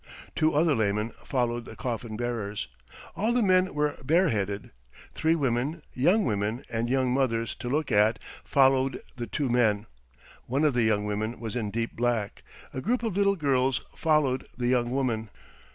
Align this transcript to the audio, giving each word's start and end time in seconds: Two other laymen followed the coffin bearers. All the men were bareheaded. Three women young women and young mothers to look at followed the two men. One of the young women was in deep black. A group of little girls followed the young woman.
Two 0.35 0.55
other 0.55 0.73
laymen 0.73 1.11
followed 1.23 1.65
the 1.65 1.75
coffin 1.75 2.17
bearers. 2.17 2.67
All 3.15 3.31
the 3.33 3.43
men 3.43 3.71
were 3.75 3.97
bareheaded. 4.03 4.71
Three 5.13 5.35
women 5.35 5.83
young 5.93 6.25
women 6.25 6.65
and 6.71 6.89
young 6.89 7.13
mothers 7.13 7.53
to 7.59 7.69
look 7.69 7.91
at 7.91 8.17
followed 8.43 8.99
the 9.17 9.27
two 9.27 9.47
men. 9.47 9.85
One 10.47 10.63
of 10.63 10.73
the 10.73 10.81
young 10.81 11.05
women 11.05 11.39
was 11.39 11.55
in 11.55 11.69
deep 11.69 11.95
black. 11.95 12.41
A 12.73 12.81
group 12.81 13.03
of 13.03 13.15
little 13.15 13.35
girls 13.35 13.81
followed 13.95 14.47
the 14.57 14.65
young 14.65 14.89
woman. 14.89 15.29